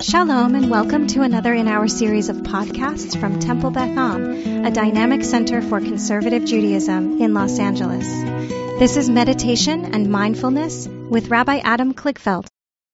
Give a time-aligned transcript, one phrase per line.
[0.00, 4.70] Shalom and welcome to another in our series of podcasts from Temple Beth Am, a
[4.70, 8.06] dynamic center for conservative Judaism in Los Angeles.
[8.78, 12.46] This is meditation and mindfulness with Rabbi Adam Kligfeld.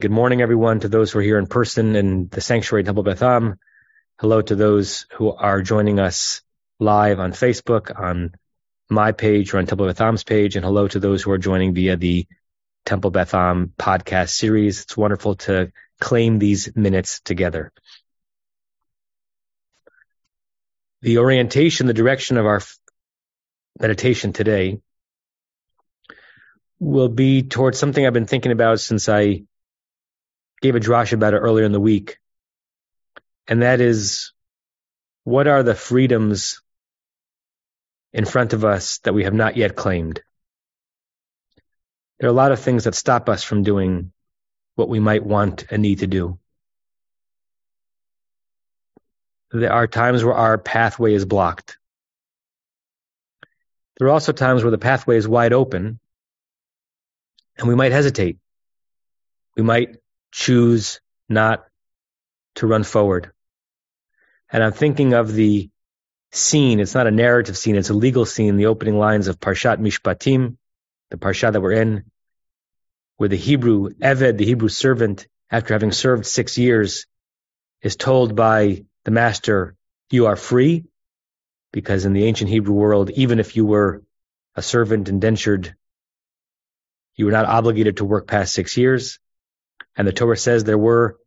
[0.00, 3.22] Good morning, everyone, to those who are here in person in the sanctuary Temple Beth
[3.22, 3.56] Am.
[4.18, 6.40] Hello to those who are joining us
[6.80, 8.34] live on Facebook, on
[8.88, 11.74] my page, or on Temple Beth Am's page, and hello to those who are joining
[11.74, 12.26] via the
[12.86, 14.80] Temple Beth Am podcast series.
[14.80, 15.70] It's wonderful to
[16.00, 17.72] claim these minutes together.
[21.02, 22.60] The orientation, the direction of our
[23.78, 24.80] meditation today
[26.78, 29.44] will be towards something I've been thinking about since I
[30.60, 32.18] gave a drash about it earlier in the week.
[33.46, 34.32] And that is,
[35.24, 36.60] what are the freedoms
[38.12, 40.20] in front of us that we have not yet claimed?
[42.18, 44.12] There are a lot of things that stop us from doing
[44.76, 46.38] what we might want and need to do.
[49.50, 51.78] There are times where our pathway is blocked.
[53.98, 55.98] There are also times where the pathway is wide open
[57.56, 58.38] and we might hesitate.
[59.56, 59.96] We might
[60.30, 61.66] choose not
[62.56, 63.32] to run forward.
[64.52, 65.70] And I'm thinking of the
[66.32, 66.80] scene.
[66.80, 67.76] It's not a narrative scene.
[67.76, 68.56] It's a legal scene.
[68.56, 70.56] The opening lines of Parshat Mishpatim,
[71.10, 72.04] the Parshat that we're in,
[73.16, 77.06] where the Hebrew Eved, the Hebrew servant, after having served six years,
[77.82, 79.76] is told by the master,
[80.10, 80.84] you are free,
[81.72, 84.02] because in the ancient Hebrew world, even if you were
[84.54, 85.74] a servant indentured,
[87.14, 89.18] you were not obligated to work past six years.
[89.96, 91.18] And the Torah says there were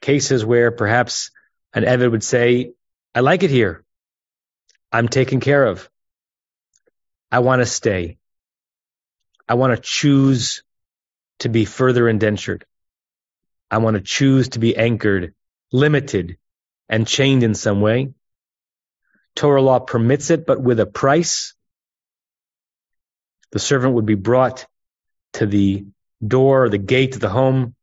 [0.00, 1.30] cases where perhaps
[1.72, 2.72] an Eved would say,
[3.14, 3.84] I like it here.
[4.92, 5.88] I'm taken care of.
[7.30, 8.18] I want to stay.
[9.48, 10.62] I want to choose
[11.40, 12.64] to be further indentured.
[13.70, 15.34] I want to choose to be anchored,
[15.72, 16.38] limited,
[16.88, 18.12] and chained in some way.
[19.36, 21.54] Torah law permits it, but with a price.
[23.52, 24.66] The servant would be brought
[25.34, 25.86] to the
[26.26, 27.74] door, the gate of the home,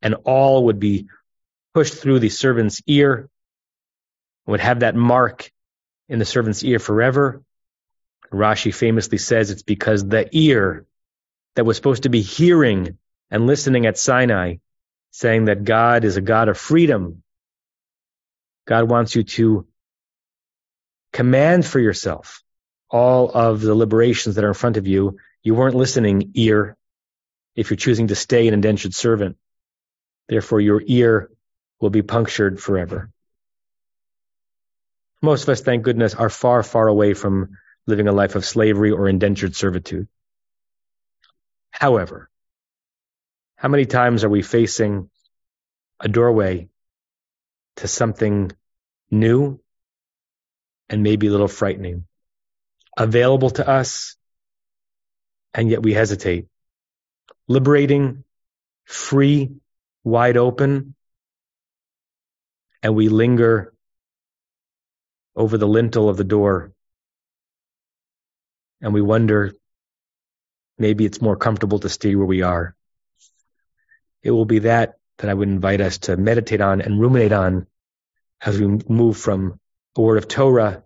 [0.00, 1.08] and awl would be
[1.74, 3.28] pushed through the servant's ear,
[4.46, 5.50] would have that mark
[6.08, 7.42] in the servant's ear forever.
[8.32, 10.86] Rashi famously says it's because the ear
[11.54, 12.98] that was supposed to be hearing
[13.30, 14.56] and listening at Sinai,
[15.10, 17.22] saying that God is a God of freedom.
[18.66, 19.66] God wants you to
[21.12, 22.42] command for yourself
[22.90, 25.16] all of the liberations that are in front of you.
[25.42, 26.76] You weren't listening, ear,
[27.54, 29.36] if you're choosing to stay an indentured servant.
[30.28, 31.30] Therefore, your ear
[31.80, 33.10] will be punctured forever.
[35.20, 38.90] Most of us, thank goodness, are far, far away from living a life of slavery
[38.90, 40.08] or indentured servitude.
[41.72, 42.30] However,
[43.56, 45.10] how many times are we facing
[45.98, 46.68] a doorway
[47.76, 48.52] to something
[49.10, 49.60] new
[50.88, 52.06] and maybe a little frightening,
[52.96, 54.16] available to us,
[55.54, 56.46] and yet we hesitate?
[57.48, 58.22] Liberating,
[58.84, 59.50] free,
[60.04, 60.94] wide open,
[62.82, 63.72] and we linger
[65.34, 66.72] over the lintel of the door
[68.82, 69.54] and we wonder
[70.82, 72.74] maybe it's more comfortable to stay where we are.
[74.22, 77.66] It will be that that I would invite us to meditate on and ruminate on
[78.40, 79.60] as we move from
[79.96, 80.82] a word of Torah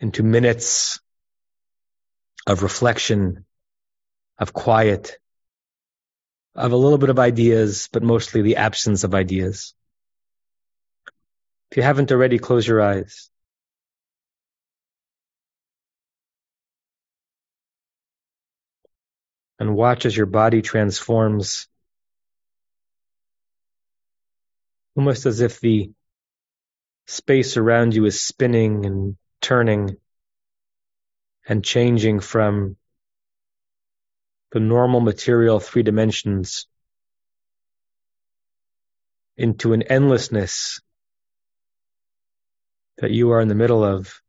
[0.00, 1.00] into minutes
[2.46, 3.44] of reflection,
[4.38, 5.18] of quiet,
[6.54, 9.74] of a little bit of ideas, but mostly the absence of ideas.
[11.70, 13.30] If you haven't already, close your eyes.
[19.62, 21.68] And watch as your body transforms,
[24.96, 25.92] almost as if the
[27.06, 29.98] space around you is spinning and turning
[31.46, 32.76] and changing from
[34.50, 36.66] the normal material three dimensions
[39.36, 40.80] into an endlessness
[42.98, 44.21] that you are in the middle of.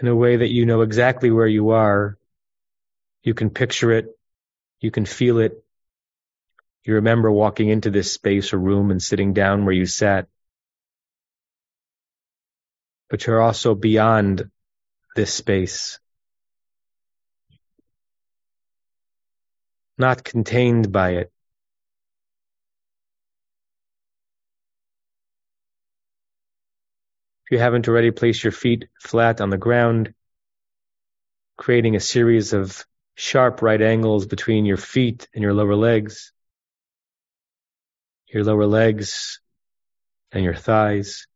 [0.00, 2.16] In a way that you know exactly where you are.
[3.22, 4.06] You can picture it.
[4.80, 5.62] You can feel it.
[6.84, 10.26] You remember walking into this space or room and sitting down where you sat.
[13.10, 14.50] But you're also beyond
[15.16, 15.98] this space.
[19.98, 21.32] Not contained by it.
[27.50, 30.14] You haven't already, place your feet flat on the ground,
[31.56, 32.86] creating a series of
[33.16, 36.32] sharp right angles between your feet and your lower legs,
[38.28, 39.40] your lower legs
[40.30, 41.26] and your thighs.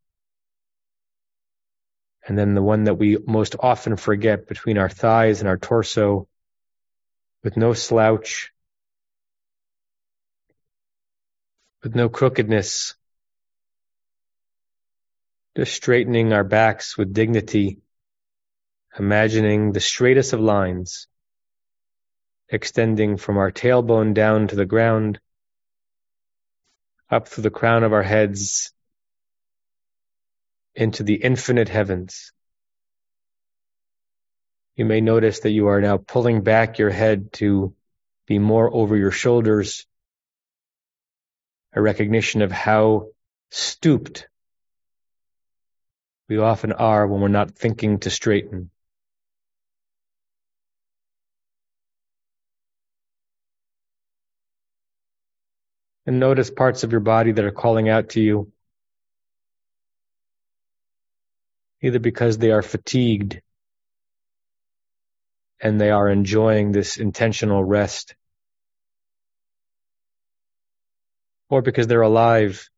[2.27, 6.29] And then the one that we most often forget between our thighs and our torso
[7.43, 8.53] with no slouch,
[11.83, 12.95] with no crookedness,
[15.57, 17.79] just straightening our backs with dignity,
[18.99, 21.07] imagining the straightest of lines
[22.49, 25.19] extending from our tailbone down to the ground,
[27.11, 28.73] up through the crown of our heads,
[30.75, 32.33] into the infinite heavens.
[34.77, 37.75] You may notice that you are now pulling back your head to
[38.27, 39.87] be more over your shoulders,
[41.73, 43.09] a recognition of how
[43.51, 44.29] stooped
[46.29, 48.71] we often are when we're not thinking to straighten.
[56.07, 58.53] And notice parts of your body that are calling out to you,
[61.83, 63.41] either because they are fatigued
[65.61, 68.15] and they are enjoying this intentional rest,
[71.49, 72.69] or because they're alive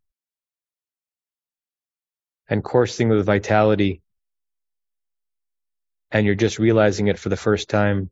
[2.48, 4.02] and coursing with vitality,
[6.10, 8.10] and you're just realizing it for the first time.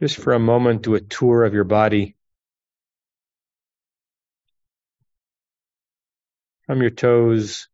[0.00, 2.14] Just for a moment, do a tour of your body.
[6.66, 7.68] From your toes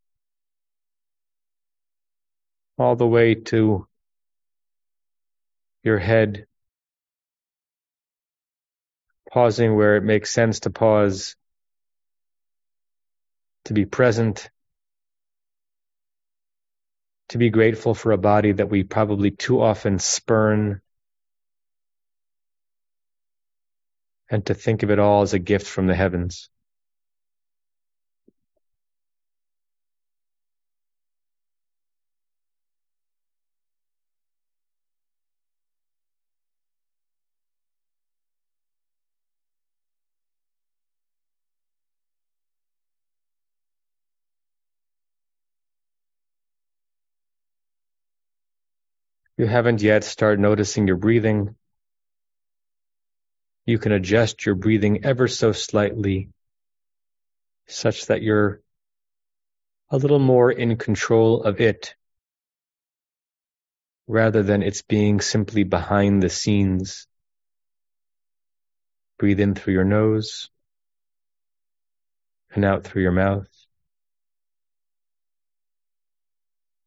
[2.79, 3.87] all the way to
[5.83, 6.47] your head,
[9.31, 11.37] pausing where it makes sense to pause,
[13.65, 14.51] to be present,
[17.31, 20.81] to be grateful for a body that we probably too often spurn,
[24.31, 26.51] and to think of it all as a gift from the heavens.
[49.37, 51.57] You haven't yet, start noticing your breathing.
[53.67, 56.31] You can adjust your breathing ever so slightly
[57.67, 58.61] such that you're
[59.91, 61.95] a little more in control of it
[64.07, 67.07] rather than it's being simply behind the scenes.
[69.19, 70.51] Breathe in through your nose
[72.55, 73.49] and out through your mouth.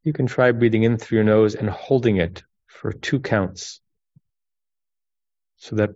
[0.07, 3.81] You can try breathing in through your nose and holding it for two counts
[5.57, 5.89] so that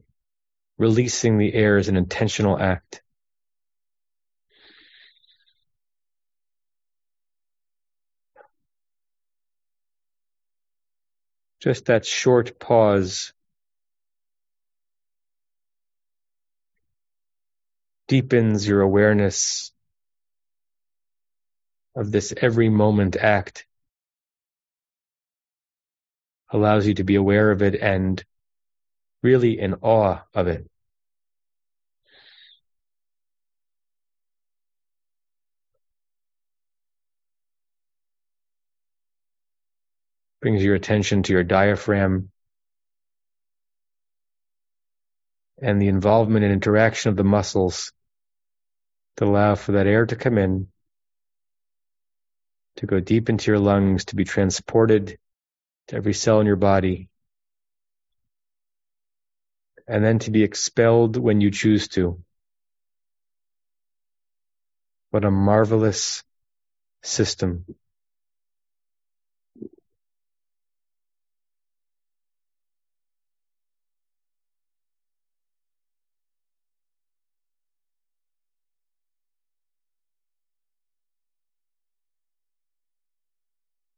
[0.78, 3.02] releasing the air is an intentional act.
[11.62, 13.31] Just that short pause
[18.10, 19.72] deepens your awareness
[21.96, 23.66] of this every moment act
[26.51, 28.24] allows you to be aware of it and
[29.23, 30.68] really in awe of it.
[40.42, 42.31] Brings your attention to your diaphragm
[45.61, 47.94] and the involvement and interaction of the muscles
[49.18, 50.68] that allow for that air to come in,
[52.78, 55.19] to go deep into your lungs, to be transported
[55.92, 57.10] to every cell in your body,
[59.88, 62.24] and then to be expelled when you choose to.
[65.10, 66.24] What a marvelous
[67.04, 67.66] system.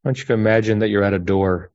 [0.03, 1.72] Want you imagine that you're at a door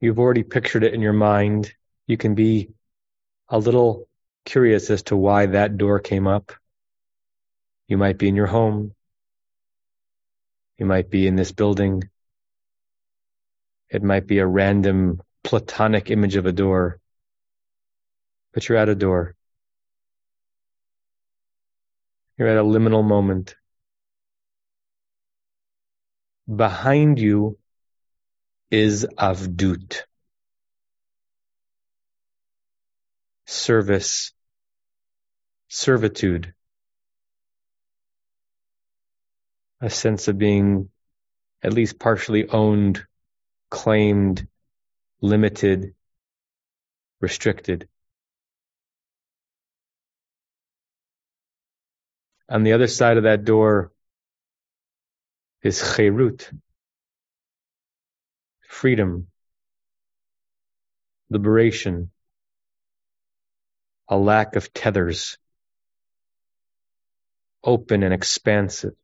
[0.00, 1.72] You've already pictured it in your mind.
[2.06, 2.70] You can be
[3.48, 4.08] a little
[4.44, 6.52] curious as to why that door came up.
[7.86, 8.94] You might be in your home.
[10.78, 12.04] You might be in this building.
[13.90, 16.98] It might be a random platonic image of a door.
[18.52, 19.34] But you're at a door.
[22.38, 23.54] You're at a liminal moment.
[26.56, 27.58] behind you
[28.70, 30.02] is avdut.
[33.46, 34.32] Service,
[35.68, 36.54] servitude,
[39.80, 40.88] a sense of being
[41.62, 43.04] at least partially owned,
[43.70, 44.46] claimed,
[45.20, 45.94] limited,
[47.20, 47.88] restricted.
[52.48, 53.92] On the other side of that door
[55.62, 56.50] is cherut,
[58.80, 59.26] freedom,
[61.28, 62.10] liberation,
[64.08, 65.36] a lack of tethers,
[67.62, 68.94] open and expansive.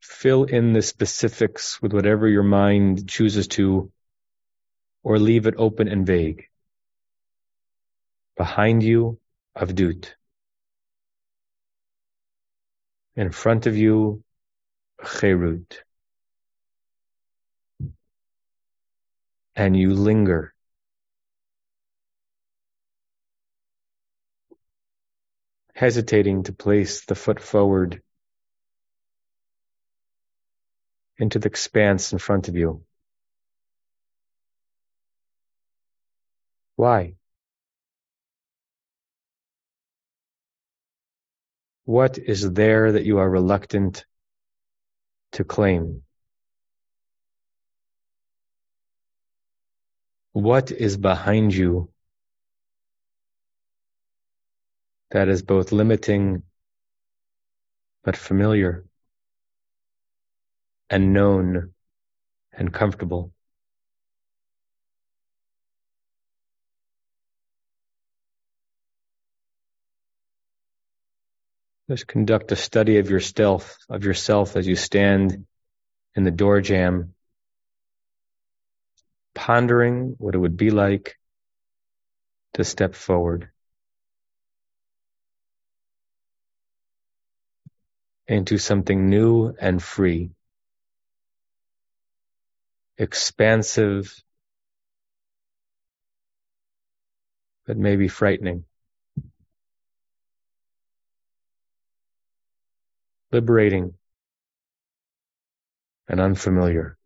[0.00, 3.92] Fill in the specifics with whatever your mind chooses to,
[5.04, 6.48] or leave it open and vague.
[8.36, 9.20] Behind you,
[9.56, 10.08] Avdut.
[13.14, 14.24] In front of you,
[15.04, 15.82] Cherut.
[19.54, 20.54] And you linger.
[25.74, 28.02] Hesitating to place the foot forward
[31.18, 32.84] into the expanse in front of you.
[36.76, 37.14] Why?
[41.84, 44.04] What is there that you are reluctant
[45.32, 46.02] to claim?
[50.32, 51.90] What is behind you
[55.10, 56.42] that is both limiting
[58.02, 58.84] but familiar
[60.88, 61.72] and known
[62.52, 63.32] and comfortable?
[71.90, 75.46] Just conduct a study of yourself, of yourself as you stand
[76.14, 77.14] in the door jamb,
[79.34, 81.18] pondering what it would be like
[82.54, 83.50] to step forward
[88.26, 90.30] into something new and free,
[92.96, 94.14] expansive,
[97.66, 98.64] but maybe frightening.
[103.32, 103.94] Liberating,
[106.08, 106.98] and unfamiliar.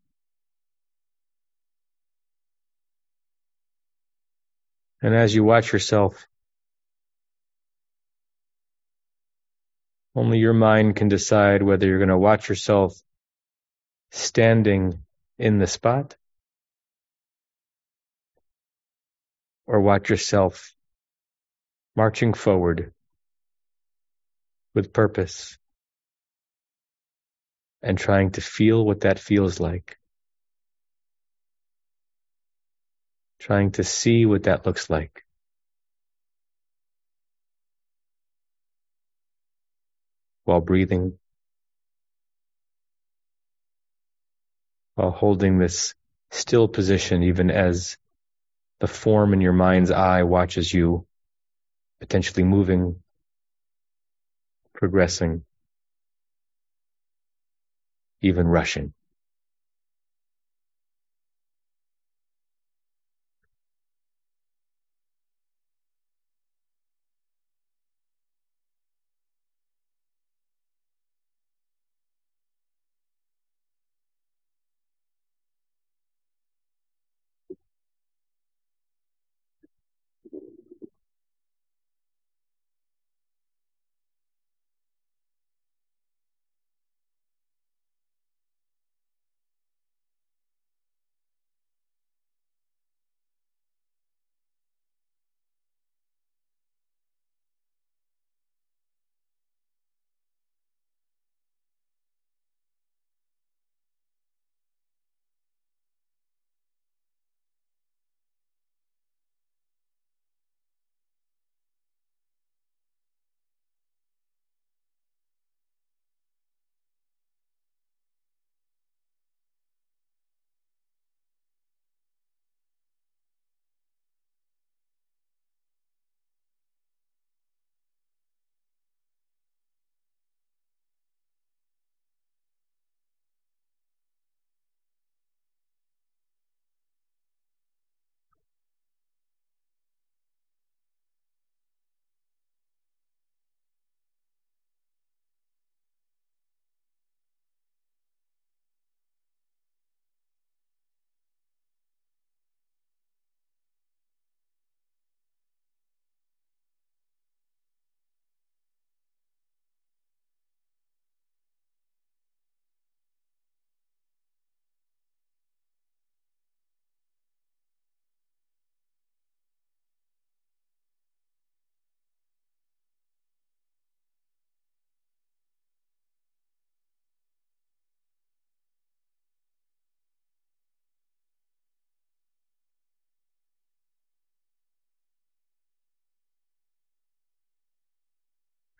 [5.00, 6.26] And as you watch yourself,
[10.16, 12.98] only your mind can decide whether you're going to watch yourself
[14.10, 15.04] standing
[15.38, 16.16] in the spot
[19.66, 20.74] or watch yourself
[21.94, 22.92] marching forward
[24.74, 25.58] with purpose
[27.82, 29.98] and trying to feel what that feels like.
[33.38, 35.22] Trying to see what that looks like.
[40.44, 41.18] While breathing,
[44.94, 45.94] while holding this
[46.30, 47.96] still position, even as
[48.80, 51.06] the form in your mind's eye watches you
[52.00, 53.02] potentially moving,
[54.74, 55.44] progressing
[58.22, 58.92] even rushing.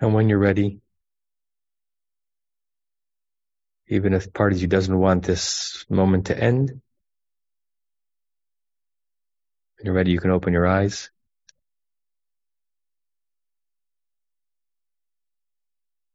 [0.01, 0.81] And when you're ready,
[3.89, 6.71] even if part of you doesn't want this moment to end,
[9.79, 11.11] when you're ready, you can open your eyes.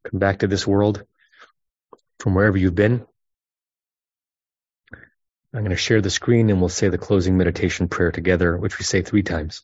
[0.10, 1.04] Come back to this world
[2.20, 3.06] from wherever you've been.
[5.54, 8.80] I'm going to share the screen and we'll say the closing meditation prayer together, which
[8.80, 9.64] we say three times.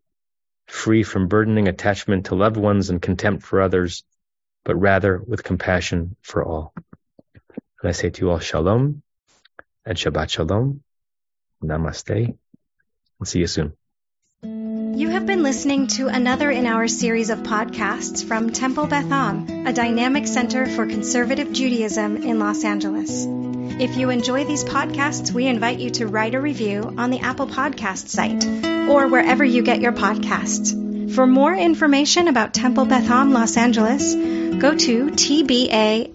[0.71, 4.03] free from burdening attachment to loved ones and contempt for others,
[4.63, 6.73] but rather with compassion for all.
[7.81, 9.03] And I say to you all, Shalom
[9.85, 10.81] and Shabbat Shalom.
[11.61, 12.37] Namaste.
[13.19, 13.73] And see you soon.
[14.43, 19.67] You have been listening to another in our series of podcasts from Temple Beth Am,
[19.67, 23.27] a dynamic center for conservative Judaism in Los Angeles.
[23.79, 27.47] If you enjoy these podcasts, we invite you to write a review on the Apple
[27.47, 31.13] Podcast site or wherever you get your podcasts.
[31.13, 36.05] For more information about Temple Beth Am Los Angeles, go to tbala.org.